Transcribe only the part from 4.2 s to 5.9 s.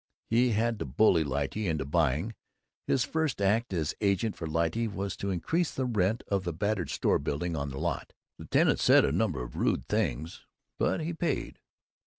for Lyte was to increase the